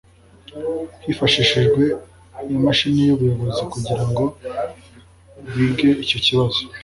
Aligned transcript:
Hifashishijwe 1.03 1.83
imashini 2.55 2.99
y’ubuyobozi 3.07 3.61
kugira 3.73 4.03
ngo 4.09 4.23
bige 5.53 5.89
icyo 6.03 6.17
kibazo 6.25 6.61